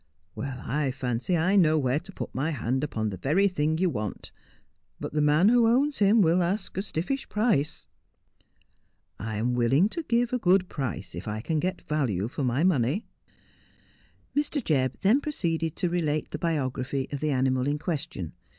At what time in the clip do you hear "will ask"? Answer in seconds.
6.23-6.75